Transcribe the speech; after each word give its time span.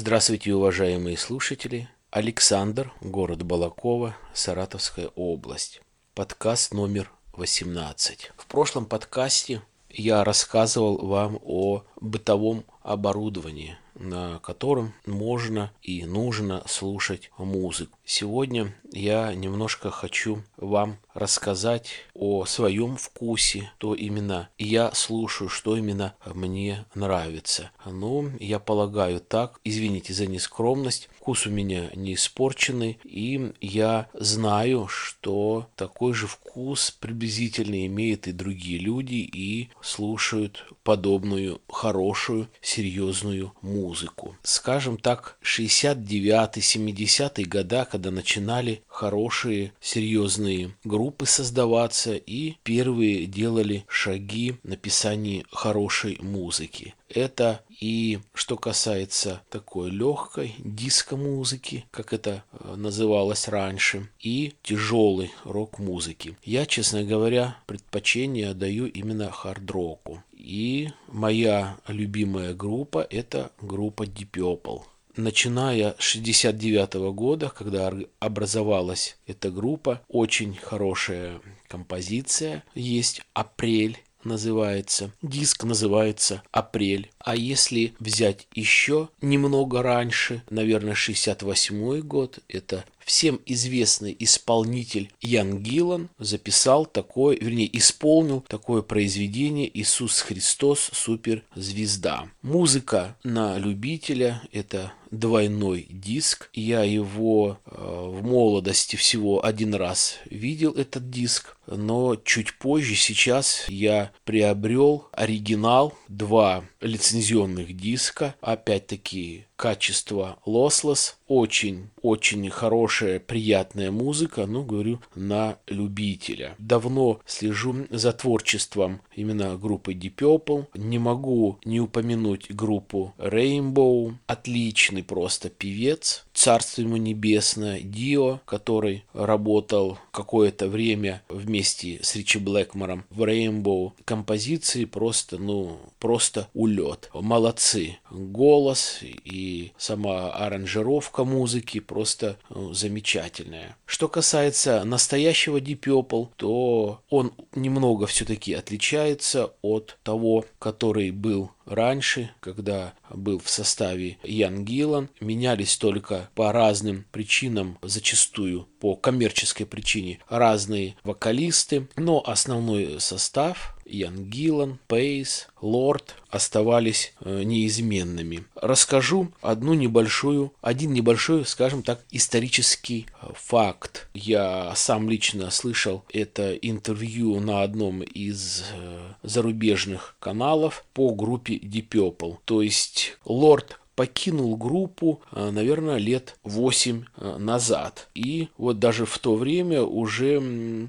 Здравствуйте, 0.00 0.54
уважаемые 0.54 1.16
слушатели. 1.16 1.88
Александр, 2.12 2.92
город 3.00 3.42
Балакова, 3.42 4.16
Саратовская 4.32 5.08
область. 5.16 5.82
Подкаст 6.14 6.72
номер 6.72 7.10
18. 7.32 8.30
В 8.36 8.46
прошлом 8.46 8.86
подкасте 8.86 9.60
я 9.90 10.22
рассказывал 10.22 11.04
вам 11.04 11.40
о 11.42 11.82
бытовом 12.00 12.64
оборудовании, 12.88 13.76
на 13.94 14.38
котором 14.38 14.94
можно 15.06 15.72
и 15.82 16.04
нужно 16.04 16.62
слушать 16.66 17.30
музыку. 17.36 17.98
Сегодня 18.04 18.74
я 18.92 19.34
немножко 19.34 19.90
хочу 19.90 20.42
вам 20.56 20.98
рассказать 21.12 21.90
о 22.14 22.44
своем 22.46 22.96
вкусе, 22.96 23.70
то 23.78 23.94
именно 23.94 24.48
я 24.56 24.92
слушаю, 24.94 25.48
что 25.50 25.76
именно 25.76 26.14
мне 26.32 26.86
нравится. 26.94 27.70
Ну, 27.84 28.30
я 28.40 28.58
полагаю 28.58 29.20
так, 29.20 29.60
извините 29.64 30.14
за 30.14 30.26
нескромность, 30.26 31.08
вкус 31.16 31.46
у 31.46 31.50
меня 31.50 31.90
не 31.94 32.14
испорченный, 32.14 32.98
и 33.04 33.52
я 33.60 34.08
знаю, 34.14 34.86
что 34.88 35.66
такой 35.76 36.14
же 36.14 36.26
вкус 36.26 36.90
приблизительно 36.90 37.86
имеют 37.86 38.26
и 38.26 38.32
другие 38.32 38.78
люди 38.78 39.16
и 39.16 39.70
слушают 39.82 40.64
подобную 40.84 41.60
хорошую, 41.68 42.48
серьезную 42.78 43.52
музыку. 43.60 44.36
Скажем 44.44 44.98
так, 44.98 45.36
69-70-е 45.42 47.44
года, 47.44 47.84
когда 47.90 48.12
начинали 48.12 48.84
хорошие, 48.86 49.72
серьезные 49.80 50.76
группы 50.84 51.26
создаваться 51.26 52.14
и 52.14 52.54
первые 52.62 53.26
делали 53.26 53.84
шаги 53.88 54.58
в 54.62 54.68
написании 54.68 55.44
хорошей 55.50 56.18
музыки. 56.20 56.94
Это 57.08 57.62
и 57.80 58.20
что 58.34 58.56
касается 58.56 59.40
такой 59.50 59.90
легкой 59.90 60.54
диско-музыки, 60.58 61.86
как 61.90 62.12
это 62.12 62.44
э, 62.52 62.74
называлось 62.76 63.48
раньше, 63.48 64.08
и 64.20 64.54
тяжелой 64.62 65.32
рок-музыки. 65.44 66.36
Я, 66.44 66.66
честно 66.66 67.04
говоря, 67.04 67.56
предпочтение 67.66 68.54
даю 68.54 68.86
именно 68.86 69.30
хард-року. 69.30 70.22
И 70.48 70.88
моя 71.08 71.76
любимая 71.86 72.54
группа– 72.54 73.06
это 73.10 73.52
группа 73.60 74.04
Deep 74.04 74.30
Purple 74.32 74.80
начиная 75.14 75.96
с 75.98 76.04
69 76.04 76.94
года, 77.12 77.50
когда 77.50 77.92
образовалась 78.20 79.18
эта 79.26 79.50
группа, 79.50 80.00
очень 80.08 80.54
хорошая 80.54 81.40
композиция 81.66 82.64
есть 82.74 83.22
«Апрель», 83.34 83.98
называется. 84.24 85.10
Диск 85.22 85.64
называется 85.64 86.42
«Апрель». 86.50 87.10
А 87.18 87.36
если 87.36 87.94
взять 87.98 88.46
еще 88.54 89.08
немного 89.20 89.82
раньше, 89.82 90.42
наверное, 90.50 90.94
68 90.94 92.00
год, 92.00 92.38
это 92.48 92.84
всем 93.08 93.40
известный 93.46 94.14
исполнитель 94.18 95.10
Ян 95.22 95.62
Гиллан 95.62 96.10
записал 96.18 96.84
такое, 96.84 97.38
вернее, 97.38 97.76
исполнил 97.76 98.44
такое 98.46 98.82
произведение 98.82 99.68
«Иисус 99.80 100.20
Христос. 100.20 100.90
Суперзвезда». 100.92 102.28
Музыка 102.42 103.16
на 103.24 103.56
любителя– 103.56 104.42
это 104.52 104.92
двойной 105.10 105.86
диск. 105.88 106.50
Я 106.52 106.82
его 106.82 107.58
э, 107.64 107.70
в 107.78 108.22
молодости 108.22 108.96
всего 108.96 109.42
один 109.42 109.74
раз 109.74 110.18
видел 110.26 110.72
этот 110.72 111.08
диск, 111.10 111.56
но 111.66 112.14
чуть 112.16 112.58
позже 112.58 112.94
сейчас 112.94 113.64
я 113.68 114.12
приобрел 114.24 115.08
оригинал, 115.12 115.94
два 116.08 116.64
лицензионных 116.82 117.74
диска, 117.74 118.34
опять-таки 118.42 119.46
качество 119.58 120.38
lossless, 120.46 121.14
очень, 121.26 121.90
очень 122.00 122.48
хорошая, 122.48 123.18
приятная 123.18 123.90
музыка, 123.90 124.46
ну, 124.46 124.64
говорю, 124.64 125.00
на 125.16 125.58
любителя. 125.66 126.54
Давно 126.58 127.20
слежу 127.26 127.86
за 127.90 128.12
творчеством 128.12 129.00
именно 129.14 129.58
группы 129.58 129.92
Deep 129.92 130.14
Purple. 130.14 130.66
Не 130.74 130.98
могу 130.98 131.58
не 131.64 131.80
упомянуть 131.80 132.50
группу 132.50 133.14
Rainbow. 133.18 134.14
Отличный 134.26 135.02
просто 135.02 135.50
певец. 135.50 136.24
Царство 136.32 136.82
ему 136.82 136.96
небесное. 136.96 137.80
Дио, 137.80 138.40
который 138.46 139.04
работал 139.12 139.98
какое-то 140.18 140.66
время 140.66 141.22
вместе 141.28 142.00
с 142.02 142.16
Ричи 142.16 142.40
Блэкмором 142.40 143.04
в 143.08 143.22
Rainbow. 143.22 143.92
Композиции 144.04 144.84
просто, 144.84 145.38
ну, 145.38 145.78
просто 146.00 146.48
улет. 146.54 147.08
Молодцы. 147.14 147.98
Голос 148.10 148.98
и 149.02 149.70
сама 149.78 150.32
аранжировка 150.32 151.22
музыки 151.22 151.78
просто 151.78 152.36
ну, 152.50 152.74
замечательная. 152.74 153.76
Что 153.86 154.08
касается 154.08 154.82
настоящего 154.82 155.60
Deep 155.60 155.82
Purple, 155.82 156.30
то 156.34 157.00
он 157.10 157.32
немного 157.54 158.08
все-таки 158.08 158.54
отличается 158.54 159.52
от 159.62 159.98
того, 160.02 160.46
который 160.58 161.12
был 161.12 161.52
раньше, 161.68 162.30
когда 162.40 162.94
был 163.10 163.38
в 163.38 163.48
составе 163.48 164.18
Ян 164.22 164.64
Гиллан, 164.64 165.08
менялись 165.20 165.76
только 165.76 166.30
по 166.34 166.52
разным 166.52 167.04
причинам, 167.12 167.78
зачастую 167.82 168.68
по 168.80 168.96
коммерческой 168.96 169.66
причине, 169.66 170.18
разные 170.28 170.96
вокалисты, 171.04 171.88
но 171.96 172.22
основной 172.24 173.00
состав 173.00 173.77
Ян 173.88 174.24
Гиллан, 174.24 174.78
Пейс, 174.86 175.48
Лорд 175.60 176.14
оставались 176.30 177.14
э, 177.20 177.42
неизменными. 177.42 178.44
Расскажу 178.54 179.32
одну 179.40 179.74
небольшую, 179.74 180.52
один 180.60 180.92
небольшой, 180.92 181.44
скажем 181.46 181.82
так, 181.82 182.04
исторический 182.10 183.06
э, 183.22 183.28
факт. 183.34 184.08
Я 184.14 184.72
сам 184.76 185.08
лично 185.08 185.50
слышал 185.50 186.04
это 186.12 186.54
интервью 186.54 187.40
на 187.40 187.62
одном 187.62 188.02
из 188.02 188.64
э, 188.72 189.12
зарубежных 189.22 190.16
каналов 190.20 190.84
по 190.92 191.14
группе 191.14 191.56
Deep 191.56 191.88
Purple. 191.88 192.38
То 192.44 192.62
есть 192.62 193.16
Лорд 193.24 193.80
покинул 193.98 194.56
группу, 194.56 195.20
э, 195.32 195.50
наверное, 195.50 195.96
лет 195.96 196.38
8 196.44 197.02
э, 197.16 197.36
назад. 197.38 198.08
И 198.14 198.46
вот 198.56 198.78
даже 198.78 199.06
в 199.06 199.18
то 199.18 199.34
время 199.34 199.82
уже 199.82 200.40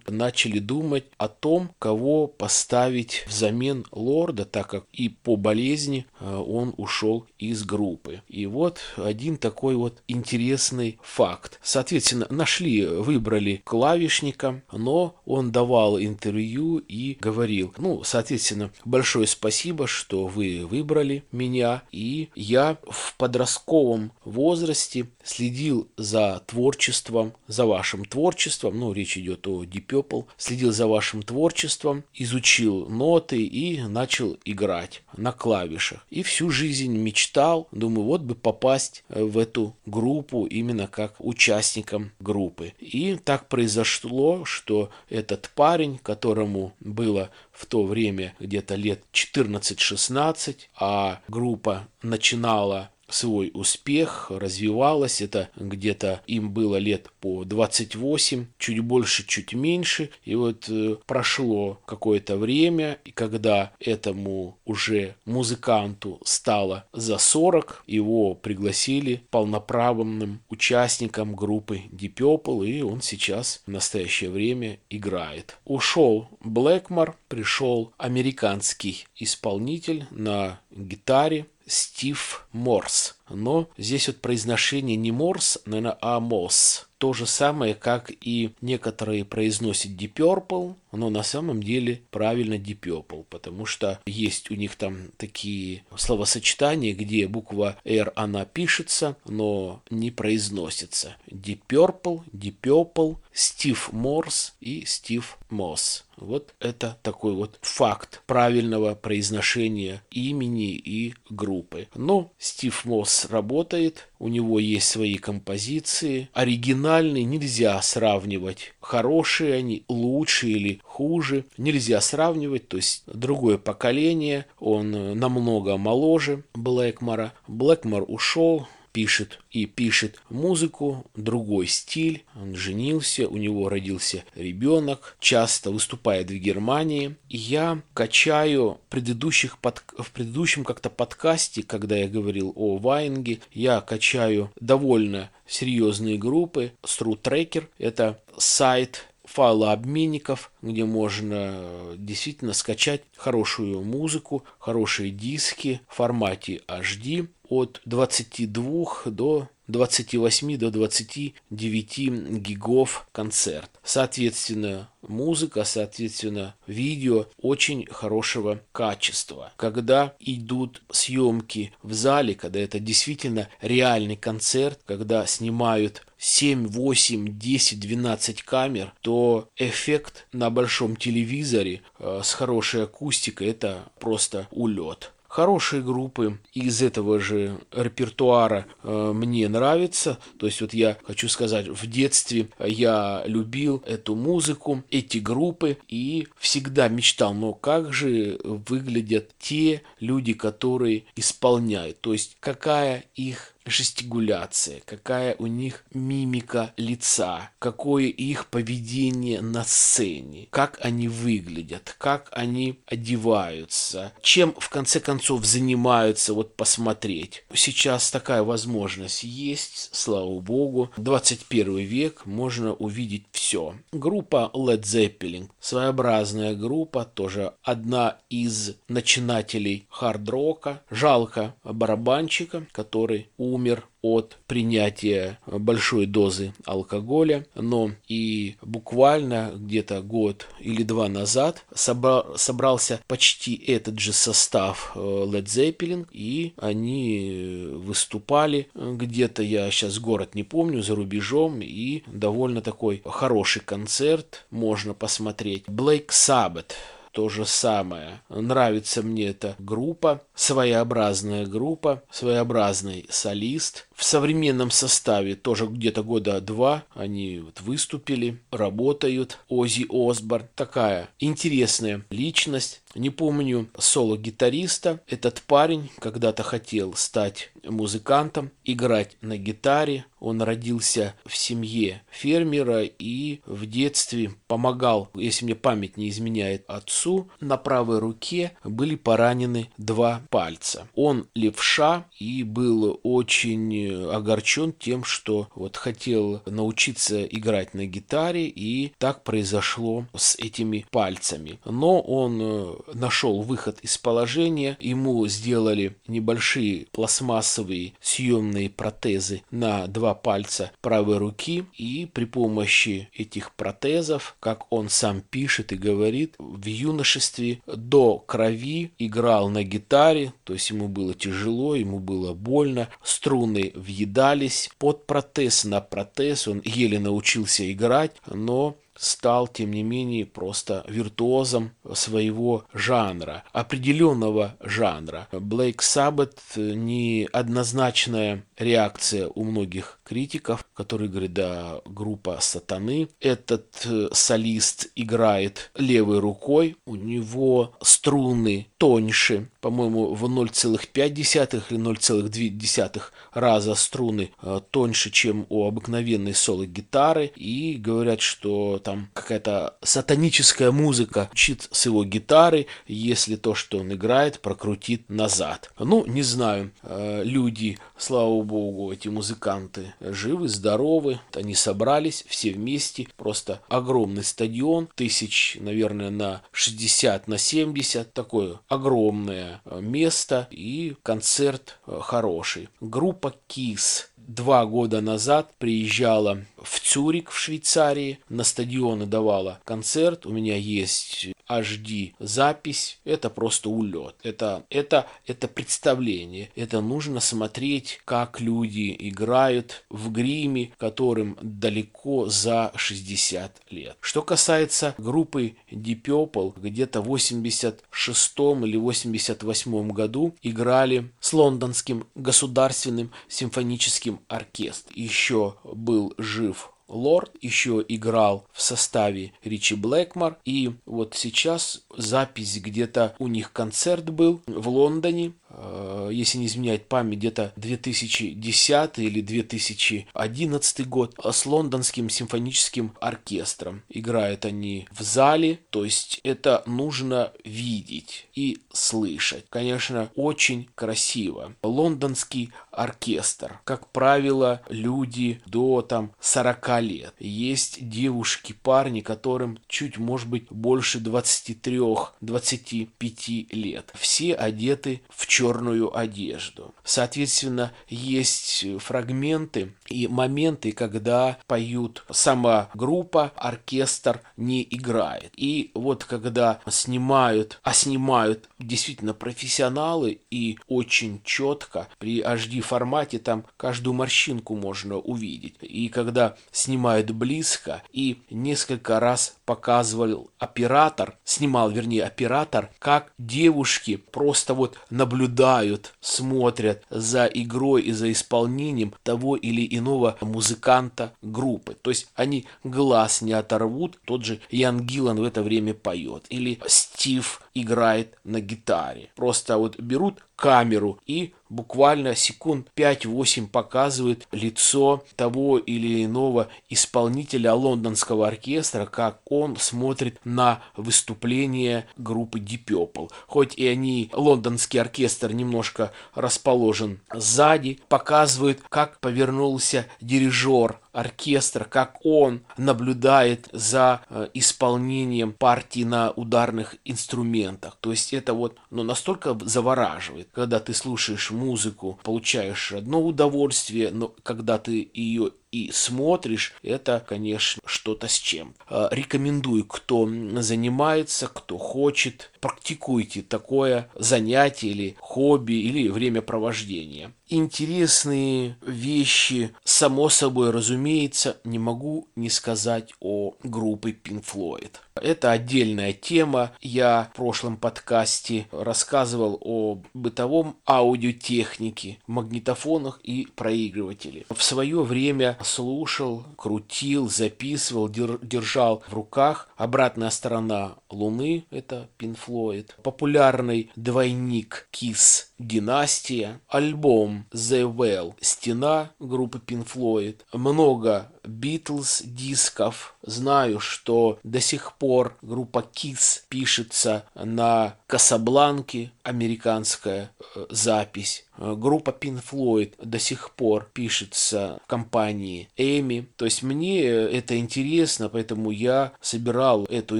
начали 0.06 0.58
думать 0.58 1.04
о 1.16 1.28
том, 1.28 1.70
кого 1.78 2.26
поставить 2.26 3.24
взамен 3.26 3.86
Лорда, 3.92 4.44
так 4.44 4.68
как 4.68 4.84
и 4.92 5.08
по 5.08 5.36
болезни 5.36 6.04
э, 6.20 6.36
он 6.36 6.74
ушел 6.76 7.24
из 7.38 7.64
группы. 7.64 8.20
И 8.28 8.44
вот 8.44 8.78
один 8.98 9.38
такой 9.38 9.74
вот 9.76 10.02
интересный 10.06 10.98
факт. 11.02 11.60
Соответственно, 11.62 12.26
нашли, 12.28 12.84
выбрали 12.84 13.62
клавишника, 13.64 14.62
но 14.70 15.16
он 15.24 15.50
давал 15.50 15.98
интервью 15.98 16.76
и 16.76 17.16
говорил, 17.18 17.72
ну, 17.78 18.02
соответственно, 18.04 18.70
большое 18.84 19.26
спасибо, 19.26 19.86
что 19.86 20.26
вы 20.26 20.66
выбрали 20.66 21.24
меня, 21.32 21.84
и 21.90 22.28
я 22.34 22.76
подростковом 23.16 24.12
возрасте 24.24 25.06
следил 25.22 25.88
за 25.96 26.42
творчеством, 26.46 27.32
за 27.46 27.66
вашим 27.66 28.04
творчеством, 28.04 28.78
ну, 28.78 28.92
речь 28.92 29.16
идет 29.16 29.46
о 29.46 29.64
Deep 29.64 29.86
Purple, 29.86 30.24
следил 30.36 30.72
за 30.72 30.86
вашим 30.86 31.22
творчеством, 31.22 32.04
изучил 32.14 32.86
ноты 32.86 33.42
и 33.42 33.82
начал 33.82 34.36
играть 34.44 35.02
на 35.16 35.32
клавишах. 35.32 36.04
И 36.10 36.22
всю 36.22 36.50
жизнь 36.50 36.96
мечтал, 36.96 37.68
думаю, 37.72 38.06
вот 38.06 38.22
бы 38.22 38.34
попасть 38.34 39.04
в 39.08 39.38
эту 39.38 39.74
группу 39.86 40.46
именно 40.46 40.86
как 40.86 41.14
участником 41.18 42.12
группы. 42.20 42.72
И 42.78 43.16
так 43.16 43.48
произошло, 43.48 44.44
что 44.44 44.90
этот 45.08 45.50
парень, 45.54 45.98
которому 45.98 46.72
было 46.80 47.30
в 47.58 47.66
то 47.66 47.84
время 47.84 48.36
где-то 48.38 48.76
лет 48.76 49.02
14-16, 49.12 50.68
а 50.76 51.20
группа 51.26 51.88
начинала 52.02 52.90
свой 53.08 53.50
успех, 53.54 54.30
развивалась. 54.30 55.20
Это 55.20 55.48
где-то 55.56 56.22
им 56.26 56.50
было 56.50 56.76
лет 56.76 57.10
по 57.20 57.44
28, 57.44 58.46
чуть 58.58 58.80
больше, 58.80 59.26
чуть 59.26 59.54
меньше. 59.54 60.10
И 60.24 60.34
вот 60.34 60.68
э, 60.68 60.96
прошло 61.06 61.80
какое-то 61.86 62.36
время, 62.36 62.98
и 63.04 63.10
когда 63.10 63.72
этому 63.80 64.58
уже 64.64 65.16
музыканту 65.24 66.20
стало 66.24 66.84
за 66.92 67.18
40, 67.18 67.84
его 67.86 68.34
пригласили 68.34 69.22
полноправным 69.30 70.40
участником 70.48 71.34
группы 71.34 71.82
Deep 71.90 72.14
Purple, 72.14 72.68
и 72.68 72.82
он 72.82 73.00
сейчас 73.00 73.62
в 73.66 73.70
настоящее 73.70 74.30
время 74.30 74.78
играет. 74.90 75.58
Ушел 75.64 76.28
Блэкмор, 76.40 77.16
пришел 77.28 77.92
американский 77.96 79.06
исполнитель 79.16 80.06
на 80.10 80.60
гитаре, 80.70 81.46
Стив 81.68 82.46
Морс. 82.52 83.17
Но 83.30 83.68
здесь 83.76 84.08
вот 84.08 84.18
произношение 84.18 84.96
не 84.96 85.12
Морс, 85.12 85.58
наверное, 85.64 85.98
а 86.00 86.20
Мосс. 86.20 86.88
То 86.98 87.12
же 87.12 87.26
самое, 87.26 87.74
как 87.76 88.10
и 88.20 88.50
некоторые 88.60 89.24
произносят 89.24 89.92
Deep 89.92 90.14
Purple, 90.14 90.74
но 90.90 91.10
на 91.10 91.22
самом 91.22 91.62
деле 91.62 92.02
правильно 92.10 92.54
Deep 92.54 92.80
Purple, 92.80 93.24
потому 93.30 93.66
что 93.66 94.00
есть 94.04 94.50
у 94.50 94.54
них 94.54 94.74
там 94.74 95.12
такие 95.16 95.84
словосочетания, 95.96 96.94
где 96.94 97.28
буква 97.28 97.76
R 97.84 98.12
она 98.16 98.44
пишется, 98.44 99.16
но 99.26 99.80
не 99.90 100.10
произносится. 100.10 101.16
Deep 101.28 101.60
Purple, 101.68 102.22
Deep 102.32 102.56
Purple, 102.62 103.18
Стив 103.32 103.92
Морс 103.92 104.54
и 104.60 104.84
Стив 104.84 105.38
Мосс. 105.50 106.04
Вот 106.16 106.54
это 106.58 106.98
такой 107.02 107.34
вот 107.34 107.58
факт 107.62 108.22
правильного 108.26 108.96
произношения 108.96 110.02
имени 110.10 110.72
и 110.72 111.14
группы. 111.30 111.86
Но 111.94 112.32
Стив 112.38 112.84
Мосс 112.84 113.17
работает, 113.24 114.08
у 114.18 114.28
него 114.28 114.58
есть 114.58 114.88
свои 114.88 115.16
композиции. 115.16 116.28
Оригинальные 116.32 117.24
нельзя 117.24 117.80
сравнивать. 117.82 118.74
Хорошие 118.80 119.54
они, 119.54 119.84
лучше 119.88 120.48
или 120.48 120.80
хуже. 120.82 121.44
Нельзя 121.56 122.00
сравнивать, 122.00 122.68
то 122.68 122.76
есть 122.76 123.04
другое 123.06 123.58
поколение. 123.58 124.46
Он 124.58 125.18
намного 125.18 125.76
моложе 125.76 126.44
Блэкмора. 126.54 127.32
Блэкмор 127.46 128.04
ушел, 128.08 128.66
пишет 128.98 129.38
и 129.52 129.66
пишет 129.66 130.20
музыку, 130.28 131.06
другой 131.14 131.68
стиль. 131.68 132.24
Он 132.34 132.56
женился, 132.56 133.28
у 133.28 133.36
него 133.36 133.68
родился 133.68 134.24
ребенок, 134.34 135.16
часто 135.20 135.70
выступает 135.70 136.32
в 136.32 136.34
Германии. 136.34 137.14
И 137.28 137.36
я 137.36 137.80
качаю 137.94 138.80
предыдущих 138.90 139.58
под... 139.58 139.84
в 139.96 140.10
предыдущем 140.10 140.64
как-то 140.64 140.90
подкасте, 140.90 141.62
когда 141.62 141.96
я 141.96 142.08
говорил 142.08 142.52
о 142.56 142.78
Ваенге, 142.78 143.38
я 143.52 143.80
качаю 143.82 144.50
довольно 144.58 145.30
серьезные 145.46 146.18
группы. 146.18 146.72
Tracker– 146.82 147.68
это 147.78 148.20
сайт 148.36 149.06
файлообменников, 149.28 150.50
где 150.60 150.84
можно 150.84 151.94
действительно 151.96 152.52
скачать 152.52 153.02
хорошую 153.16 153.82
музыку, 153.84 154.42
хорошие 154.58 155.12
диски 155.12 155.80
в 155.86 155.94
формате 155.94 156.62
HD 156.66 157.28
от 157.48 157.80
22 157.84 158.86
до 159.06 159.48
28 159.68 160.56
до 160.56 160.70
29 160.70 161.98
гигов 162.40 163.06
концерт. 163.12 163.70
Соответственно, 163.84 164.88
музыка, 165.02 165.64
соответственно, 165.64 166.54
видео 166.66 167.26
очень 167.40 167.86
хорошего 167.86 168.60
качества. 168.72 169.52
Когда 169.56 170.14
идут 170.20 170.82
съемки 170.90 171.72
в 171.82 171.92
зале, 171.92 172.34
когда 172.34 172.60
это 172.60 172.80
действительно 172.80 173.48
реальный 173.60 174.16
концерт, 174.16 174.80
когда 174.86 175.26
снимают 175.26 176.06
7, 176.16 176.66
8, 176.66 177.38
10, 177.38 177.80
12 177.80 178.42
камер, 178.42 178.92
то 179.02 179.50
эффект 179.56 180.26
на 180.32 180.50
большом 180.50 180.96
телевизоре 180.96 181.82
э, 181.98 182.22
с 182.24 182.32
хорошей 182.32 182.84
акустикой 182.84 183.48
это 183.48 183.84
просто 184.00 184.48
улет. 184.50 185.12
Хорошие 185.38 185.82
группы 185.82 186.40
из 186.52 186.82
этого 186.82 187.20
же 187.20 187.60
репертуара 187.70 188.66
э, 188.82 189.12
мне 189.14 189.48
нравятся. 189.48 190.18
То 190.36 190.46
есть 190.46 190.60
вот 190.60 190.74
я 190.74 190.96
хочу 191.04 191.28
сказать, 191.28 191.68
в 191.68 191.86
детстве 191.86 192.48
я 192.58 193.22
любил 193.24 193.80
эту 193.86 194.16
музыку, 194.16 194.82
эти 194.90 195.18
группы 195.18 195.78
и 195.86 196.26
всегда 196.40 196.88
мечтал, 196.88 197.34
но 197.34 197.52
как 197.52 197.92
же 197.92 198.40
выглядят 198.42 199.30
те 199.38 199.82
люди, 200.00 200.32
которые 200.32 201.04
исполняют. 201.14 202.00
То 202.00 202.14
есть 202.14 202.36
какая 202.40 203.04
их 203.14 203.54
жестикуляция, 203.70 204.80
какая 204.84 205.36
у 205.38 205.46
них 205.46 205.84
мимика 205.92 206.72
лица, 206.76 207.50
какое 207.58 208.04
их 208.06 208.46
поведение 208.46 209.40
на 209.40 209.64
сцене, 209.64 210.48
как 210.50 210.78
они 210.80 211.08
выглядят, 211.08 211.94
как 211.98 212.28
они 212.32 212.78
одеваются, 212.86 214.12
чем 214.22 214.54
в 214.58 214.68
конце 214.68 215.00
концов 215.00 215.44
занимаются, 215.44 216.34
вот 216.34 216.56
посмотреть. 216.56 217.44
Сейчас 217.54 218.10
такая 218.10 218.42
возможность 218.42 219.24
есть, 219.24 219.90
слава 219.92 220.40
богу. 220.40 220.90
21 220.96 221.78
век, 221.78 222.26
можно 222.26 222.74
увидеть 222.74 223.26
все. 223.32 223.74
Группа 223.92 224.50
Led 224.54 224.82
Zeppelin, 224.82 225.48
своеобразная 225.60 226.54
группа, 226.54 227.04
тоже 227.04 227.52
одна 227.62 228.18
из 228.30 228.76
начинателей 228.88 229.86
хард-рока. 229.90 230.82
Жалко 230.90 231.54
барабанщика, 231.64 232.66
который 232.72 233.28
умер 233.36 233.57
умер 233.58 233.84
от 234.02 234.38
принятия 234.46 235.40
большой 235.46 236.06
дозы 236.06 236.54
алкоголя, 236.64 237.44
но 237.56 237.90
и 238.06 238.54
буквально 238.62 239.52
где-то 239.56 240.02
год 240.02 240.46
или 240.60 240.84
два 240.84 241.08
назад 241.08 241.64
собрался 241.74 243.00
почти 243.08 243.56
этот 243.56 243.98
же 243.98 244.12
состав 244.12 244.92
э, 244.94 245.00
Led 245.00 245.46
Zeppelin, 245.46 246.06
и 246.12 246.52
они 246.56 247.66
выступали 247.72 248.68
где-то, 248.74 249.42
я 249.42 249.68
сейчас 249.72 249.98
город 249.98 250.36
не 250.36 250.44
помню, 250.44 250.80
за 250.82 250.94
рубежом, 250.94 251.60
и 251.60 252.04
довольно 252.06 252.60
такой 252.60 253.02
хороший 253.04 253.62
концерт 253.62 254.46
можно 254.50 254.94
посмотреть. 254.94 255.64
Black 255.64 256.06
Sabbath 256.10 256.72
то 257.18 257.28
же 257.28 257.46
самое. 257.46 258.20
Нравится 258.28 259.02
мне 259.02 259.30
эта 259.30 259.56
группа, 259.58 260.22
своеобразная 260.38 261.46
группа, 261.46 262.04
своеобразный 262.10 263.06
солист. 263.10 263.88
В 263.92 264.04
современном 264.04 264.70
составе 264.70 265.34
тоже 265.34 265.66
где-то 265.66 266.04
года 266.04 266.40
два 266.40 266.84
они 266.94 267.40
вот 267.40 267.60
выступили, 267.60 268.38
работают. 268.52 269.38
Ози 269.48 269.84
Осборн 269.90 270.46
такая 270.54 271.08
интересная 271.18 272.04
личность. 272.10 272.82
Не 272.94 273.10
помню 273.10 273.68
соло-гитариста. 273.76 275.00
Этот 275.08 275.42
парень 275.42 275.90
когда-то 275.98 276.44
хотел 276.44 276.94
стать 276.94 277.50
музыкантом, 277.64 278.52
играть 278.64 279.16
на 279.20 279.36
гитаре. 279.36 280.06
Он 280.20 280.40
родился 280.42 281.14
в 281.26 281.36
семье 281.36 282.02
фермера 282.10 282.82
и 282.82 283.40
в 283.46 283.66
детстве 283.66 284.32
помогал, 284.46 285.10
если 285.14 285.44
мне 285.44 285.54
память 285.54 285.96
не 285.96 286.08
изменяет, 286.08 286.64
отцу. 286.68 287.28
На 287.40 287.56
правой 287.56 287.98
руке 287.98 288.52
были 288.64 288.94
поранены 288.94 289.70
два 289.76 290.22
пальца. 290.30 290.88
Он 290.94 291.26
левша 291.34 292.06
и 292.18 292.42
был 292.42 293.00
очень 293.02 294.04
огорчен 294.10 294.72
тем, 294.72 295.04
что 295.04 295.48
вот 295.54 295.76
хотел 295.76 296.42
научиться 296.46 297.24
играть 297.24 297.74
на 297.74 297.86
гитаре 297.86 298.46
и 298.46 298.92
так 298.98 299.24
произошло 299.24 300.06
с 300.14 300.36
этими 300.36 300.86
пальцами. 300.90 301.58
Но 301.64 302.00
он 302.00 302.40
э, 302.40 302.74
нашел 302.94 303.42
выход 303.42 303.78
из 303.80 303.98
положения, 303.98 304.76
ему 304.80 305.26
сделали 305.28 305.96
небольшие 306.06 306.86
пластмассовые 306.92 307.92
съемные 308.00 308.70
протезы 308.70 309.42
на 309.50 309.86
два 309.86 310.14
пальца 310.14 310.72
правой 310.80 311.18
руки, 311.18 311.64
и 311.76 312.08
при 312.12 312.24
помощи 312.24 313.08
этих 313.12 313.52
протезов, 313.54 314.36
как 314.40 314.70
он 314.72 314.88
сам 314.88 315.20
пишет 315.20 315.72
и 315.72 315.76
говорит, 315.76 316.34
в 316.38 316.64
юношестве 316.66 317.60
до 317.66 318.18
крови 318.18 318.92
играл 318.98 319.48
на 319.48 319.62
гитаре, 319.62 320.17
то 320.44 320.52
есть 320.52 320.70
ему 320.70 320.88
было 320.88 321.14
тяжело, 321.14 321.74
ему 321.74 321.98
было 321.98 322.34
больно, 322.34 322.88
струны 323.02 323.72
въедались 323.74 324.70
под 324.78 325.06
протез 325.06 325.64
на 325.64 325.80
протез, 325.80 326.48
он 326.48 326.60
еле 326.64 326.98
научился 326.98 327.70
играть, 327.70 328.12
но 328.26 328.76
стал, 328.98 329.46
тем 329.48 329.70
не 329.70 329.82
менее, 329.82 330.26
просто 330.26 330.84
виртуозом 330.88 331.70
своего 331.94 332.64
жанра, 332.74 333.44
определенного 333.52 334.56
жанра. 334.60 335.28
Блейк 335.32 335.82
Саббат 335.82 336.38
неоднозначная 336.56 338.44
реакция 338.58 339.28
у 339.28 339.44
многих 339.44 339.98
критиков, 340.04 340.64
которые 340.74 341.08
говорят, 341.08 341.32
да, 341.32 341.80
группа 341.84 342.38
сатаны. 342.40 343.08
Этот 343.20 343.66
э, 343.84 344.08
солист 344.12 344.88
играет 344.96 345.70
левой 345.74 346.18
рукой, 346.18 346.76
у 346.86 346.96
него 346.96 347.74
струны 347.82 348.68
тоньше, 348.78 349.50
по-моему, 349.60 350.14
в 350.14 350.24
0,5 350.24 351.62
или 351.70 351.80
0,2 351.80 353.02
раза 353.32 353.74
струны 353.74 354.30
э, 354.42 354.60
тоньше, 354.70 355.10
чем 355.10 355.46
у 355.48 355.66
обыкновенной 355.66 356.34
соло-гитары, 356.34 357.32
и 357.36 357.74
говорят, 357.74 358.20
что 358.20 358.78
там 358.78 359.10
какая-то 359.12 359.76
сатаническая 359.82 360.70
музыка 360.70 361.30
чит 361.34 361.68
с 361.70 361.86
его 361.86 362.04
гитары, 362.04 362.66
если 362.86 363.36
то, 363.36 363.54
что 363.54 363.78
он 363.78 363.92
играет, 363.92 364.40
прокрутит 364.40 365.08
назад. 365.08 365.70
Ну, 365.78 366.06
не 366.06 366.22
знаю, 366.22 366.72
э, 366.82 367.22
люди, 367.24 367.78
слава 367.96 368.47
богу, 368.48 368.90
эти 368.90 369.06
музыканты 369.08 369.94
живы, 370.00 370.48
здоровы, 370.48 371.20
они 371.34 371.54
собрались 371.54 372.24
все 372.26 372.52
вместе, 372.52 373.06
просто 373.16 373.60
огромный 373.68 374.24
стадион, 374.24 374.88
тысяч, 374.94 375.56
наверное, 375.60 376.10
на 376.10 376.42
60, 376.50 377.28
на 377.28 377.38
70, 377.38 378.12
такое 378.12 378.58
огромное 378.68 379.60
э, 379.64 379.80
место 379.80 380.48
и 380.50 380.96
концерт 381.02 381.78
э, 381.86 381.98
хороший. 382.02 382.68
Группа 382.80 383.34
KISS. 383.48 384.06
Два 384.16 384.66
года 384.66 385.00
назад 385.00 385.52
приезжала 385.58 386.44
в 386.62 386.80
Цюрик 386.80 387.30
в 387.30 387.38
Швейцарии, 387.38 388.18
на 388.28 388.44
стадионы 388.44 389.06
давала 389.06 389.60
концерт. 389.64 390.26
У 390.26 390.30
меня 390.30 390.56
есть 390.56 391.28
HD 391.48 392.14
запись. 392.18 392.98
Это 393.04 393.30
просто 393.30 393.70
улет. 393.70 394.16
Это, 394.22 394.64
это, 394.70 395.06
это 395.26 395.48
представление. 395.48 396.50
Это 396.54 396.80
нужно 396.80 397.20
смотреть, 397.20 398.00
как 398.04 398.40
люди 398.40 398.94
играют 398.98 399.84
в 399.88 400.12
гриме, 400.12 400.72
которым 400.78 401.36
далеко 401.40 402.28
за 402.28 402.72
60 402.74 403.62
лет. 403.70 403.96
Что 404.00 404.22
касается 404.22 404.94
группы 404.98 405.54
Deep 405.70 406.02
Purple, 406.02 406.54
где-то 406.60 407.00
в 407.00 407.06
86 407.06 408.38
или 408.38 408.76
88 408.76 409.90
году 409.90 410.34
играли 410.42 411.10
с 411.20 411.32
лондонским 411.32 412.06
государственным 412.14 413.10
симфоническим 413.28 414.20
оркестром. 414.28 414.92
Еще 414.94 415.54
был 415.64 416.14
жив 416.18 416.47
Лорд 416.88 417.32
еще 417.40 417.84
играл 417.86 418.46
в 418.52 418.62
составе 418.62 419.32
Ричи 419.44 419.74
Блэкмор. 419.74 420.38
И 420.44 420.72
вот 420.86 421.14
сейчас 421.14 421.82
запись 421.96 422.60
где-то 422.60 423.14
у 423.18 423.28
них 423.28 423.52
концерт 423.52 424.10
был 424.10 424.40
в 424.46 424.68
Лондоне. 424.68 425.32
Э, 425.50 426.10
если 426.12 426.38
не 426.38 426.46
изменяет 426.46 426.86
память, 426.86 427.18
где-то 427.18 427.52
2010 427.56 428.98
или 428.98 429.20
2011 429.20 430.88
год 430.88 431.14
с 431.22 431.46
лондонским 431.46 432.08
симфоническим 432.10 432.94
оркестром. 433.00 433.82
Играют 433.88 434.44
они 434.44 434.88
в 434.90 435.02
зале, 435.02 435.60
то 435.70 435.84
есть 435.84 436.20
это 436.22 436.62
нужно 436.66 437.32
видеть 437.44 438.28
и 438.34 438.58
слышать. 438.72 439.44
Конечно, 439.50 440.10
очень 440.14 440.68
красиво. 440.74 441.54
Лондонский 441.62 442.52
оркестр. 442.70 443.60
Как 443.64 443.88
правило, 443.88 444.62
люди 444.68 445.40
до 445.46 445.82
там 445.82 446.12
40 446.20 446.77
лет. 446.80 447.14
Есть 447.18 447.88
девушки, 447.88 448.52
парни, 448.52 449.00
которым 449.00 449.58
чуть, 449.68 449.96
может 449.98 450.28
быть, 450.28 450.48
больше 450.50 450.98
23-25 450.98 453.54
лет. 453.54 453.90
Все 453.94 454.34
одеты 454.34 455.00
в 455.08 455.26
черную 455.26 455.96
одежду. 455.96 456.74
Соответственно, 456.84 457.72
есть 457.88 458.66
фрагменты 458.78 459.72
и 459.86 460.08
моменты, 460.08 460.72
когда 460.72 461.38
поют 461.46 462.04
сама 462.10 462.68
группа, 462.74 463.32
оркестр 463.36 464.20
не 464.36 464.66
играет. 464.68 465.32
И 465.36 465.70
вот 465.74 466.04
когда 466.04 466.60
снимают, 466.68 467.60
а 467.62 467.72
снимают 467.72 468.48
действительно 468.58 469.14
профессионалы 469.14 470.20
и 470.30 470.58
очень 470.66 471.22
четко 471.24 471.88
при 471.98 472.20
HD 472.20 472.60
формате 472.60 473.18
там 473.18 473.44
каждую 473.56 473.94
морщинку 473.94 474.56
можно 474.56 474.96
увидеть. 474.96 475.54
И 475.60 475.88
когда 475.88 476.36
снимают 476.52 476.67
близко 476.76 477.82
и 477.92 478.20
несколько 478.30 479.00
раз 479.00 479.36
показывал 479.44 480.30
оператор, 480.38 481.16
снимал, 481.24 481.70
вернее, 481.70 482.04
оператор, 482.04 482.70
как 482.78 483.12
девушки 483.18 483.96
просто 483.96 484.54
вот 484.54 484.78
наблюдают, 484.90 485.94
смотрят 486.00 486.82
за 486.90 487.26
игрой 487.26 487.82
и 487.82 487.92
за 487.92 488.12
исполнением 488.12 488.94
того 489.02 489.36
или 489.36 489.66
иного 489.76 490.16
музыканта 490.20 491.12
группы. 491.22 491.76
То 491.80 491.90
есть 491.90 492.08
они 492.14 492.46
глаз 492.64 493.22
не 493.22 493.32
оторвут, 493.32 493.98
тот 494.04 494.24
же 494.24 494.40
Ян 494.50 494.80
Гиллан 494.80 495.18
в 495.18 495.24
это 495.24 495.42
время 495.42 495.74
поет. 495.74 496.24
Или 496.28 496.60
Стив 496.66 497.42
играет 497.54 498.18
на 498.24 498.40
гитаре. 498.40 499.10
Просто 499.14 499.56
вот 499.56 499.78
берут 499.78 500.22
камеру 500.38 501.00
и 501.04 501.34
буквально 501.48 502.14
секунд 502.14 502.68
5-8 502.76 503.48
показывают 503.48 504.28
лицо 504.30 505.02
того 505.16 505.58
или 505.58 506.04
иного 506.04 506.48
исполнителя 506.68 507.54
лондонского 507.54 508.28
оркестра, 508.28 508.86
как 508.86 509.20
он 509.26 509.56
смотрит 509.56 510.20
на 510.24 510.62
выступление 510.76 511.86
группы 511.96 512.38
Deep 512.38 512.66
Purple. 512.66 513.10
Хоть 513.26 513.56
и 513.56 513.66
они, 513.66 514.10
лондонский 514.12 514.80
оркестр, 514.80 515.32
немножко 515.32 515.90
расположен 516.14 517.00
сзади, 517.12 517.80
показывают, 517.88 518.60
как 518.68 519.00
повернулся 519.00 519.86
дирижер 520.00 520.78
оркестра, 520.98 521.64
как 521.64 522.04
он 522.04 522.40
наблюдает 522.56 523.48
за 523.52 524.00
э, 524.10 524.28
исполнением 524.34 525.32
партий 525.32 525.84
на 525.84 526.10
ударных 526.10 526.74
инструментах. 526.84 527.76
То 527.80 527.92
есть 527.92 528.12
это 528.12 528.34
вот 528.34 528.56
ну, 528.70 528.82
настолько 528.82 529.38
завораживает, 529.42 530.28
когда 530.32 530.58
ты 530.58 530.74
слушаешь 530.74 531.30
музыку, 531.30 532.00
получаешь 532.02 532.72
одно 532.72 533.00
удовольствие, 533.00 533.90
но 533.92 534.12
когда 534.24 534.58
ты 534.58 534.90
ее 534.92 535.30
и 535.50 535.70
смотришь, 535.72 536.54
это, 536.62 537.04
конечно, 537.06 537.62
что-то 537.64 538.08
с 538.08 538.16
чем. 538.16 538.54
А, 538.66 538.88
рекомендую, 538.90 539.64
кто 539.64 540.08
занимается, 540.40 541.28
кто 541.28 541.58
хочет, 541.58 542.30
практикуйте 542.40 543.22
такое 543.22 543.90
занятие 543.94 544.68
или 544.68 544.96
хобби 545.00 545.54
или 545.54 545.88
времяпровождение. 545.88 547.12
Интересные 547.28 548.56
вещи, 548.62 549.54
само 549.64 550.08
собой 550.08 550.50
разумеется, 550.50 551.38
не 551.44 551.58
могу 551.58 552.08
не 552.16 552.30
сказать 552.30 552.92
о 553.00 553.34
группе 553.42 553.90
Pink 553.90 554.24
Floyd. 554.24 554.72
Это 555.02 555.30
отдельная 555.30 555.92
тема. 555.92 556.52
Я 556.60 557.10
в 557.12 557.16
прошлом 557.16 557.56
подкасте 557.56 558.46
рассказывал 558.52 559.38
о 559.40 559.80
бытовом 559.94 560.56
аудиотехнике, 560.66 561.98
магнитофонах 562.06 563.00
и 563.02 563.26
проигрывателе. 563.34 564.26
В 564.30 564.42
свое 564.42 564.82
время 564.82 565.38
слушал, 565.42 566.24
крутил, 566.36 567.08
записывал, 567.08 567.88
держал 567.88 568.82
в 568.86 568.92
руках 568.92 569.48
обратная 569.56 570.10
сторона 570.10 570.76
Луны, 570.90 571.44
это 571.50 571.88
Floyd, 571.98 572.70
популярный 572.82 573.70
двойник 573.76 574.68
Kiss 574.72 575.26
Династия, 575.38 576.40
альбом 576.48 577.26
The 577.32 577.72
Well, 577.72 578.14
Стена 578.20 578.90
группы 578.98 579.38
Floyd, 579.38 580.20
много 580.32 581.10
Beatles 581.28 582.02
дисков. 582.04 582.94
Знаю, 583.02 583.60
что 583.60 584.18
до 584.22 584.40
сих 584.40 584.72
пор 584.74 585.16
группа 585.22 585.58
Kiss 585.58 586.22
пишется 586.28 587.04
на 587.14 587.76
Касабланке, 587.86 588.90
американская 589.02 590.10
э, 590.34 590.46
запись. 590.50 591.26
Э, 591.38 591.54
группа 591.56 591.90
Pink 591.90 592.22
Floyd 592.30 592.74
до 592.84 592.98
сих 592.98 593.30
пор 593.32 593.68
пишется 593.72 594.60
в 594.64 594.66
компании 594.66 595.48
Эми. 595.56 596.08
То 596.16 596.24
есть 596.24 596.42
мне 596.42 596.82
это 596.82 597.38
интересно, 597.38 598.08
поэтому 598.08 598.50
я 598.50 598.92
собирал 599.00 599.64
эту 599.64 599.98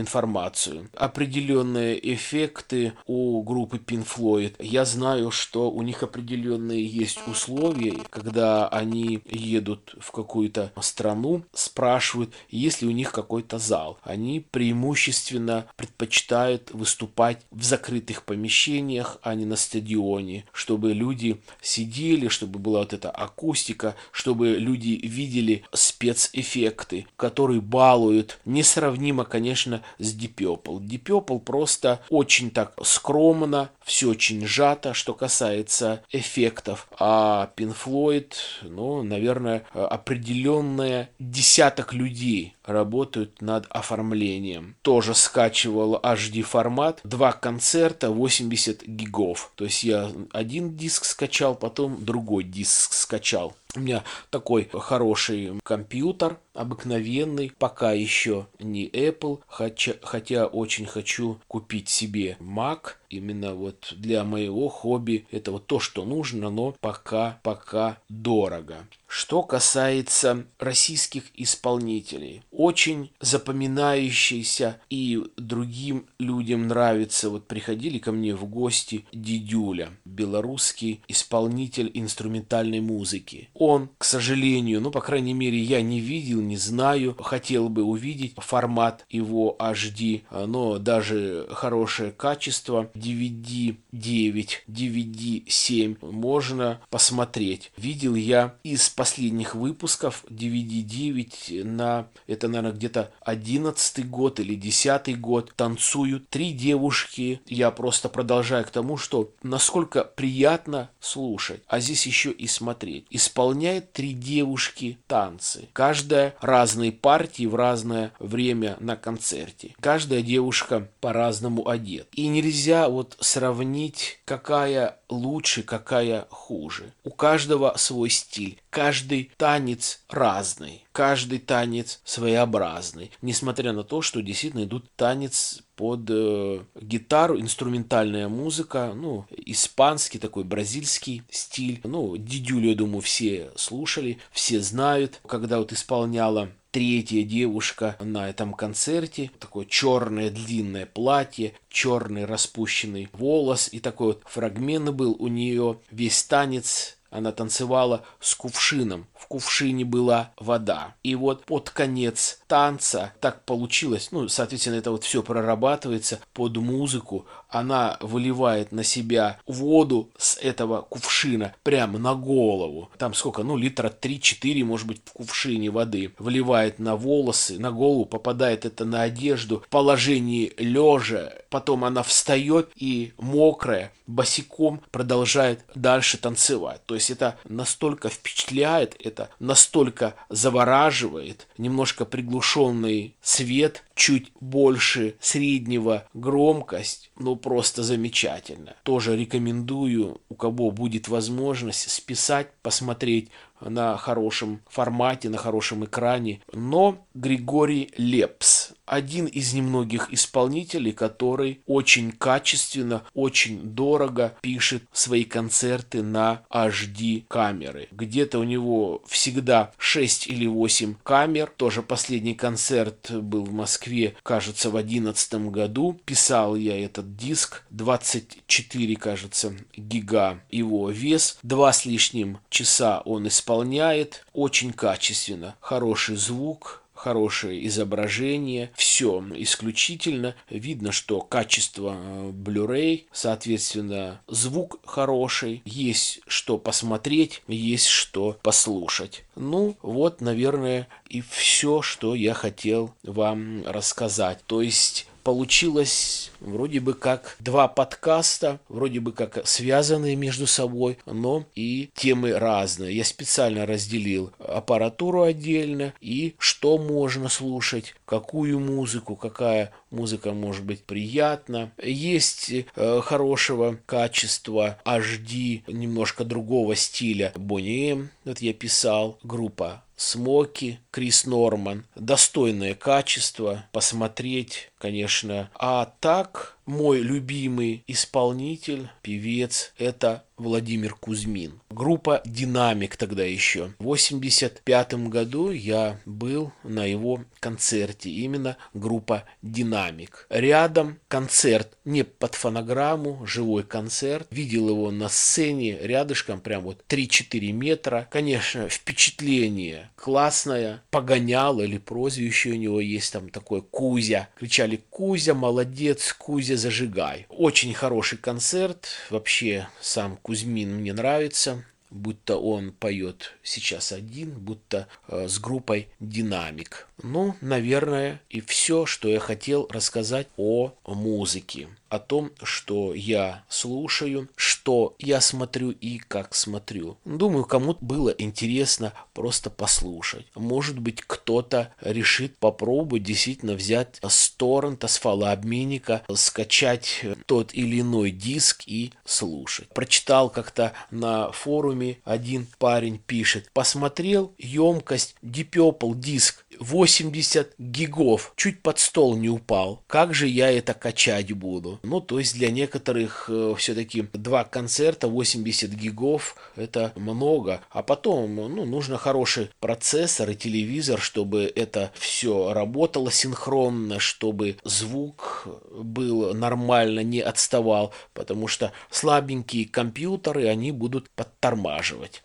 информацию. 0.01 0.89
Определенные 0.95 2.15
эффекты 2.15 2.93
у 3.07 3.43
группы 3.43 3.79
Pink 3.79 4.07
Floyd. 4.07 4.55
Я 4.59 4.85
знаю, 4.85 5.31
что 5.31 5.71
у 5.71 5.83
них 5.83 6.03
определенные 6.03 6.85
есть 6.85 7.21
условия, 7.27 7.95
когда 8.11 8.69
они 8.69 9.21
едут 9.27 9.95
в 10.01 10.11
какую-то 10.11 10.73
страну, 10.81 11.45
спрашивают, 11.53 12.35
есть 12.51 12.83
ли 12.83 12.89
у 12.89 12.93
них 12.93 13.13
какой-то 13.13 13.59
зал. 13.59 13.99
Они 14.03 14.41
преимущественно 14.41 15.67
предпочитают 15.77 16.71
выступать 16.73 17.43
в 17.51 17.63
закрытых 17.63 18.25
помещениях, 18.25 19.19
а 19.23 19.35
не 19.35 19.45
на 19.45 19.57
стадионе, 19.57 20.45
чтобы 20.53 20.93
люди 20.93 21.28
люди 21.29 21.41
сидели, 21.61 22.29
чтобы 22.29 22.59
была 22.59 22.81
вот 22.81 22.93
эта 22.93 23.11
акустика, 23.11 23.95
чтобы 24.13 24.51
люди 24.51 25.01
видели 25.03 25.65
спецэффекты, 25.73 27.07
которые 27.17 27.61
балуют 27.61 28.39
несравнимо, 28.45 29.25
конечно, 29.25 29.83
с. 29.99 30.15
Deep 30.19 31.03
Purple 31.05 31.41
просто 31.41 32.01
очень 32.11 32.51
так 32.51 32.75
скромно, 32.83 33.71
все 33.85 34.11
очень 34.11 34.47
сжато, 34.47 34.95
что 34.95 35.15
касается 35.15 36.03
эффектов. 36.11 36.89
А 36.99 37.51
Floyd, 37.57 38.33
ну, 38.63 39.03
наверное, 39.03 39.65
определенная 39.73 41.11
десяток 41.19 41.93
людей 41.93 42.55
работают 42.65 43.41
над 43.41 43.67
оформлением. 43.71 44.77
Тоже 44.83 45.15
скачивал 45.15 45.97
HD 46.03 46.43
формат, 46.43 47.01
два 47.03 47.33
концерта, 47.33 48.11
80 48.11 48.87
гигов. 48.87 49.53
То 49.57 49.65
есть 49.65 49.85
я 49.85 50.11
один 50.33 50.77
диск 50.77 51.05
скачал, 51.19 51.57
потом 51.57 52.05
другой 52.05 52.45
диск 52.45 52.93
скачал. 52.93 53.53
У 53.77 53.81
меня 53.81 54.03
такой 54.31 54.67
хороший 54.73 55.53
компьютер, 55.63 56.39
обыкновенный, 56.55 57.53
пока 57.59 57.93
еще 57.93 58.47
не 58.59 58.89
Apple, 58.89 59.41
хотя, 59.47 59.95
хотя 60.03 60.47
очень 60.47 60.87
хочу 60.87 61.39
купить 61.49 61.91
себе 61.91 62.39
Mac, 62.41 62.95
именно 63.11 63.55
вот 63.55 63.95
для 63.97 64.25
моего 64.25 64.69
хобби. 64.69 65.27
Это 65.31 65.53
вот 65.53 65.67
то, 65.67 65.81
что 65.81 66.05
нужно, 66.05 66.51
но 66.51 66.75
пока, 66.81 67.41
пока 67.43 67.99
дорого. 68.09 68.87
Что 69.07 69.43
касается 69.43 70.45
российских 70.59 71.25
исполнителей, 71.35 72.43
очень 72.51 73.11
запоминающийся 73.21 74.81
и 74.91 75.23
другим 75.37 76.07
людям 76.19 76.69
нравится. 76.69 77.31
Вот 77.31 77.47
приходили 77.47 77.99
ко 77.99 78.13
мне 78.13 78.35
в 78.35 78.45
гости 78.45 79.07
Дидюля, 79.13 79.91
белорусский 80.05 81.03
исполнитель 81.09 81.91
инструментальной 81.95 82.81
музыки. 82.81 83.49
Он, 83.59 83.91
к 83.99 84.05
сожалению, 84.05 84.81
ну, 84.81 84.93
по 84.93 85.01
крайней 85.01 85.35
мере, 85.35 85.59
я 85.59 85.83
не 85.83 85.99
видел, 85.99 86.41
не 86.41 86.57
знаю, 86.57 87.17
хотел 87.19 87.69
бы 87.69 87.83
увидеть 87.83 88.35
формат 88.37 89.05
его 89.11 89.57
HD, 89.59 90.23
но 90.47 90.79
даже 90.79 91.49
хорошее 91.51 92.13
качество 92.13 92.89
DVD 92.95 93.77
9, 93.91 94.65
DVD 94.69 95.43
7 95.49 95.97
можно 96.03 96.81
посмотреть. 96.89 97.73
Видел 97.77 98.15
я 98.15 98.55
из 98.63 98.89
последних 98.91 99.57
выпусков 99.57 100.25
DVD 100.31 100.83
9 100.83 101.65
на, 101.65 102.07
это, 102.29 102.47
наверное, 102.47 102.73
где-то 102.73 103.13
11 103.23 104.09
год 104.09 104.39
или 104.39 104.55
10 104.55 105.21
год 105.21 105.53
танцуют 105.57 106.29
три 106.29 106.53
девушки. 106.53 107.41
Я 107.47 107.73
просто 107.73 108.09
продолжаю 108.09 108.65
к 108.65 108.71
тому, 108.71 108.97
что 108.97 109.33
насколько 109.43 110.05
приятно 110.05 110.91
слушать, 111.01 111.63
а 111.67 111.81
здесь 111.81 112.07
еще 112.07 112.31
и 112.31 112.47
смотреть. 112.47 113.07
Исполняет 113.49 113.95
три 113.95 114.13
девушки 114.13 114.99
танцы. 115.07 115.71
Каждая 115.73 116.35
разные 116.43 116.93
партии 116.93 117.47
в 117.47 117.55
разное 117.55 118.13
время 118.19 118.77
на 118.79 118.95
концерте. 118.95 119.75
Каждая 119.81 120.21
девушка 120.21 120.87
по-разному 121.01 121.67
одет. 121.67 122.09
И 122.13 122.29
нельзя 122.29 122.91
вот 122.91 123.17
сравнить, 123.21 124.21
какая 124.27 124.99
лучше, 125.09 125.63
какая 125.63 126.27
хуже. 126.29 126.93
У 127.05 127.11
каждого 127.11 127.73
свой 127.79 128.11
стиль. 128.11 128.61
Каждый 128.71 129.31
танец 129.37 130.01
разный. 130.09 130.85
Каждый 130.93 131.39
танец 131.39 132.01
своеобразный. 132.05 133.11
Несмотря 133.23 133.73
на 133.73 133.83
то, 133.83 134.03
что 134.03 134.21
действительно 134.21 134.65
идут 134.65 134.91
танец 134.97 135.63
под 135.75 136.11
э, 136.11 136.61
гитару, 136.81 137.41
инструментальная 137.41 138.29
музыка, 138.29 138.93
ну, 138.95 139.27
испанский 139.31 140.19
такой 140.19 140.45
бразильский 140.45 141.23
стиль. 141.31 141.81
Ну, 141.85 142.17
Дидюлю, 142.17 142.71
я 142.71 142.75
думаю, 142.75 143.01
все 143.01 143.51
слушали, 143.57 144.19
все 144.33 144.61
знают, 144.61 145.21
когда 145.27 145.59
вот 145.59 145.73
исполняла 145.73 146.51
третья 146.71 147.23
девушка 147.23 147.97
на 148.01 148.29
этом 148.29 148.53
концерте. 148.53 149.31
Такое 149.39 149.67
черное 149.67 150.31
длинное 150.31 150.87
платье, 150.87 151.55
черный 151.71 152.25
распущенный 152.25 153.09
волос 153.13 153.69
и 153.73 153.81
такой 153.81 154.09
вот 154.09 154.23
фрагмент 154.27 154.91
был 154.91 155.17
у 155.19 155.29
нее. 155.29 155.79
Весь 155.91 156.23
танец 156.25 156.98
она 157.11 157.33
танцевала 157.33 158.05
с 158.21 158.35
кувшином. 158.35 159.07
В 159.15 159.27
кувшине 159.27 159.85
была 159.85 160.33
вода. 160.39 160.95
И 161.03 161.15
вот 161.15 161.45
под 161.45 161.71
конец 161.71 162.41
танца 162.47 163.13
так 163.21 163.45
получилось, 163.45 164.09
ну, 164.11 164.29
соответственно, 164.29 164.77
это 164.77 164.91
вот 164.91 165.05
все 165.05 165.23
прорабатывается 165.23 166.21
под 166.33 166.57
музыку. 166.57 167.27
Она 167.49 167.97
выливает 168.01 168.73
на 168.73 168.85
себя 168.85 169.39
воду 169.47 170.11
с 170.19 170.37
этого 170.37 170.83
кувшина 170.83 171.55
прямо 171.63 171.99
на 171.99 172.15
голову. 172.15 172.91
Там 172.99 173.15
сколько, 173.15 173.43
ну, 173.43 173.57
литра 173.57 173.89
3-4, 173.89 174.65
может 174.65 174.87
быть, 174.87 175.01
в 175.05 175.13
кувшине 175.13 175.71
воды. 175.71 176.13
Выливает 176.19 176.79
на 176.79 176.97
волосы, 176.97 177.59
на 177.59 177.71
голову, 177.71 178.05
попадает 178.05 178.65
это 178.67 178.85
на 178.85 179.03
одежду 179.03 179.61
в 179.61 179.69
положении 179.69 180.53
лежа. 180.59 181.33
Потом 181.51 181.85
она 181.85 182.03
встает 182.03 182.71
и 182.77 183.13
мокрая, 183.19 183.93
босиком 184.07 184.83
продолжает 184.91 185.65
дальше 185.75 186.19
танцевать. 186.19 186.83
То 186.87 186.95
есть 186.99 187.11
это 187.11 187.39
настолько 187.45 188.09
впечатляет, 188.09 188.97
это 189.03 189.31
настолько 189.39 190.15
завораживает, 190.29 191.47
немножко 191.57 192.05
приглушенный 192.05 193.17
свет, 193.23 193.85
чуть 193.95 194.33
больше 194.41 195.17
среднего 195.21 196.07
громкость, 196.15 197.11
ну 197.19 197.37
просто 197.37 197.83
замечательно. 197.83 198.77
Тоже 198.83 199.17
рекомендую, 199.17 200.21
у 200.29 200.35
кого 200.35 200.71
будет 200.71 201.09
возможность 201.09 201.91
списать, 201.91 202.51
посмотреть 202.63 203.31
на 203.61 203.97
хорошем 203.97 204.61
формате, 204.69 205.29
на 205.29 205.39
хорошем 205.39 205.85
экране. 205.85 206.41
Но 206.53 207.07
Григорий 207.15 207.91
Лепс 207.97 208.73
один 208.89 209.27
из 209.27 209.53
немногих 209.53 210.13
исполнителей, 210.13 210.93
который 210.93 211.61
очень 211.67 212.11
качественно, 212.13 213.03
очень 213.15 213.61
дорого 213.61 214.35
пишет 214.41 214.83
свои 214.93 215.25
концерты 215.25 216.03
на 216.03 216.43
HD 216.51 217.25
камеры. 217.29 217.89
Где-то 217.91 218.39
у 218.39 218.45
него 218.45 219.03
всегда 219.07 219.73
6 219.79 220.29
или 220.29 220.47
8 220.47 220.95
камер. 221.03 221.53
Тоже 221.57 221.83
последний 221.83 222.35
концерт 222.35 223.11
был 223.11 223.45
в 223.45 223.53
Москве, 223.53 224.17
кажется, 224.23 224.71
в 224.71 224.73
2011 224.73 225.35
году. 225.51 226.01
Писал 226.05 226.57
я 226.57 226.83
этот 226.83 227.17
диск. 227.17 227.65
24, 227.71 228.97
кажется, 228.97 229.55
гига 229.77 230.41
его 230.51 230.91
вес. 230.91 231.39
Два 231.43 231.73
с 231.73 231.85
лишним 231.85 232.39
часа 232.49 233.01
он 233.05 233.27
исполняет. 233.49 234.27
Очень 234.35 234.73
качественно. 234.73 235.57
Хороший 235.61 236.17
звук, 236.17 236.83
хорошее 236.93 237.67
изображение, 237.67 238.71
все 238.75 239.25
исключительно. 239.37 240.35
Видно, 240.51 240.93
что 240.93 241.21
качество 241.23 241.97
э, 241.97 242.31
Blu-ray, 242.31 243.07
соответственно, 243.11 244.21
звук 244.27 244.81
хороший, 244.85 245.63
есть 245.65 246.21
что 246.27 246.59
посмотреть, 246.59 247.43
есть 247.49 247.87
что 247.87 248.37
послушать. 248.43 249.25
Ну, 249.35 249.77
вот, 249.81 250.21
наверное, 250.21 250.87
и 251.09 251.23
все, 251.23 251.81
что 251.81 252.15
я 252.15 252.35
хотел 252.35 252.95
вам 253.03 253.65
рассказать. 253.67 254.41
То 254.47 254.61
есть 254.61 255.07
получилось 255.29 256.31
вроде 256.41 256.81
бы 256.81 256.95
как 256.95 257.37
два 257.39 257.69
подкаста, 257.69 258.61
вроде 258.71 258.99
бы 259.01 259.13
как 259.13 259.47
связанные 259.47 260.17
между 260.17 260.47
собой, 260.47 260.97
но 261.05 261.45
и 261.55 261.91
темы 261.95 262.39
разные. 262.39 262.97
Я 262.97 263.05
специально 263.05 263.67
разделил 263.67 264.33
аппаратуру 264.39 265.25
отдельно 265.25 265.93
и 266.01 266.35
что 266.39 266.79
можно 266.79 267.29
слушать, 267.29 267.95
какую 268.07 268.59
музыку, 268.59 269.17
какая 269.17 269.71
музыка 269.91 270.33
может 270.33 270.65
быть 270.65 270.83
приятна. 270.85 271.73
Есть 271.77 272.51
э, 272.51 273.01
хорошего 273.03 273.79
качества 273.85 274.79
HD, 274.87 275.63
немножко 275.67 276.25
другого 276.25 276.75
стиля 276.75 277.35
Bonnie 277.37 278.09
вот 278.25 278.39
я 278.39 278.55
писал, 278.55 279.19
группа 279.23 279.83
Смоки, 279.99 280.79
Крис 280.93 281.27
Норман. 281.27 281.85
Достойное 281.97 282.75
качество, 282.75 283.67
посмотреть, 283.73 284.71
конечно. 284.79 285.51
А 285.55 285.93
так, 286.01 286.57
мой 286.69 287.01
любимый 287.01 287.83
исполнитель, 287.87 288.91
певец, 289.01 289.73
это 289.79 290.25
Владимир 290.39 290.95
Кузьмин. 290.95 291.61
Группа 291.71 292.23
«Динамик» 292.25 292.97
тогда 292.97 293.25
еще. 293.25 293.73
В 293.79 293.85
85 293.85 294.95
году 295.09 295.51
я 295.51 295.99
был 296.05 296.53
на 296.63 296.85
его 296.85 297.25
концерте. 297.41 298.11
Именно 298.11 298.57
группа 298.73 299.25
«Динамик». 299.43 300.27
Рядом 300.31 300.99
концерт 301.09 301.77
не 301.85 302.05
под 302.05 302.35
фонограмму, 302.35 303.27
живой 303.27 303.65
концерт. 303.65 304.29
Видел 304.31 304.69
его 304.69 304.91
на 304.91 305.09
сцене 305.09 305.79
рядышком, 305.81 306.41
прям 306.41 306.63
вот 306.63 306.85
3-4 306.89 307.53
метра. 307.53 308.07
Конечно, 308.11 308.69
впечатление 308.69 309.91
классное. 309.97 310.83
Погонял 310.91 311.61
или 311.61 311.79
прозвище 311.79 312.51
у 312.51 312.55
него 312.55 312.81
есть 312.81 313.13
там 313.13 313.29
такое 313.29 313.61
Кузя. 313.61 314.29
Кричали 314.39 314.81
«Кузя, 314.91 315.35
молодец, 315.35 316.13
Кузя, 316.13 316.57
зажигай». 316.59 317.27
Очень 317.31 317.73
хороший 317.73 318.19
концерт. 318.19 318.89
Вообще 319.09 319.69
сам 319.81 320.19
Кузьмин 320.19 320.75
мне 320.75 320.93
нравится, 320.93 321.65
будто 321.91 322.37
он 322.37 322.73
поет 322.73 323.35
сейчас 323.43 323.93
один, 323.93 324.31
будто 324.31 324.89
э, 325.09 325.29
с 325.29 325.39
группой 325.39 325.89
«Динамик». 326.01 326.89
Ну, 327.03 327.37
наверное, 327.41 328.21
и 328.29 328.41
все, 328.41 328.87
что 328.87 329.09
я 329.09 329.21
хотел 329.21 329.69
рассказать 329.71 330.29
о 330.37 330.73
музыке 330.85 331.69
о 331.89 331.99
том, 331.99 332.31
что 332.43 332.95
я 332.95 333.45
слушаю, 333.49 334.29
что 334.37 334.95
я 334.99 335.21
смотрю 335.21 335.71
и 335.71 335.99
как 335.99 336.35
смотрю. 336.35 336.99
Думаю, 337.05 337.45
кому-то 337.45 337.85
было 337.85 338.11
интересно 338.11 338.93
просто 339.15 339.51
послушать. 339.51 340.27
Может 340.35 340.79
быть, 340.79 341.03
кто-то 341.03 341.73
решит 341.81 342.37
попробовать 342.39 343.05
действительно 343.05 343.55
взять 343.55 343.99
с 344.07 344.31
торрента, 344.31 344.89
с 344.89 344.99
фалообменника, 344.99 346.03
скачать 346.15 347.05
тот 347.27 347.55
или 347.55 347.81
иной 347.81 348.11
диск 348.11 348.65
и 348.67 348.93
слушать. 349.05 349.69
Прочитал 349.71 350.31
как-то 350.31 350.73
на 350.91 351.33
форуме 351.33 351.78
форуме 351.79 351.99
один 352.05 352.47
парень 352.59 352.99
пишет. 352.99 353.51
Посмотрел 353.53 354.33
емкость 354.39 355.15
Deep 355.23 355.95
диск 355.97 356.45
80 356.61 357.55
гигов. 357.59 358.33
Чуть 358.37 358.63
под 358.63 358.79
стол 358.79 359.17
не 359.17 359.29
упал. 359.29 359.83
Как 359.87 360.15
же 360.15 360.27
я 360.27 360.51
это 360.51 360.75
качать 360.75 361.33
буду? 361.33 361.79
Ну, 361.83 362.01
то 362.01 362.19
есть 362.19 362.35
для 362.35 362.51
некоторых 362.51 363.27
э, 363.29 363.55
все-таки 363.57 364.03
два 364.13 364.45
концерта 364.45 365.09
80 365.09 365.71
гигов 365.71 366.37
это 366.57 366.93
много. 366.97 367.61
А 367.71 367.83
потом, 367.83 368.35
ну, 368.37 368.65
нужно 368.65 368.99
хороший 368.99 369.51
процессор 369.61 370.31
и 370.31 370.35
телевизор, 370.35 371.01
чтобы 371.01 371.53
это 371.55 371.93
все 371.95 372.53
работало 372.53 373.11
синхронно, 373.11 374.01
чтобы 374.01 374.57
звук 374.65 375.47
был 375.71 376.35
нормально, 376.35 377.01
не 377.01 377.21
отставал, 377.21 377.93
потому 378.15 378.49
что 378.49 378.73
слабенькие 378.91 379.67
компьютеры, 379.67 380.49
они 380.49 380.73
будут 380.73 381.11
подтормаживать. 381.11 381.68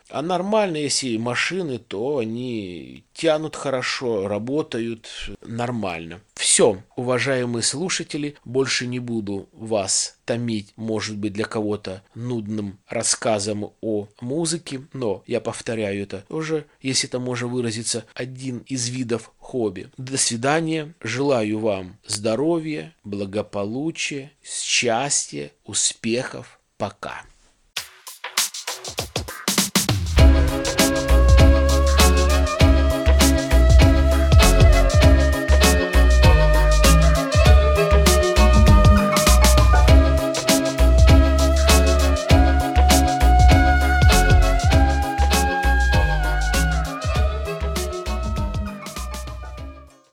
А 0.10 0.22
нормально, 0.22 0.78
если 0.78 1.18
машины, 1.18 1.80
то 1.80 2.18
они 2.18 3.04
тянут 3.14 3.56
хорошо, 3.56 4.28
работают 4.28 5.10
нормально. 5.42 6.22
Все, 6.36 6.84
уважаемые 6.96 7.64
слушатели, 7.64 8.36
больше 8.46 8.88
не 8.88 9.00
буду 9.00 9.50
вас 9.52 10.18
томить, 10.26 10.74
может 10.76 11.18
быть, 11.18 11.34
для 11.34 11.46
кого-то 11.46 12.04
нудным 12.16 12.80
рассказом 12.88 13.72
о 13.82 14.08
музыке, 14.22 14.82
но 14.94 15.24
я 15.28 15.42
повторяю 15.42 16.04
это 16.04 16.26
уже, 16.30 16.66
если 16.82 17.10
это 17.10 17.20
можно 17.20 17.48
выразиться, 17.48 18.06
один 18.14 18.60
из 18.60 18.90
видов 18.90 19.32
хобби. 19.38 19.90
До 19.98 20.18
свидания, 20.18 20.94
желаю 21.02 21.60
вам 21.60 21.98
здоровья, 22.06 22.94
благополучия, 23.04 24.32
счастья, 24.44 25.52
успехов. 25.66 26.60
Пока. 26.78 27.24